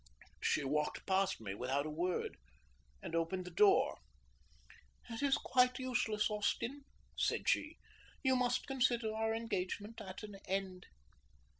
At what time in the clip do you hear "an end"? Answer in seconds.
10.23-10.87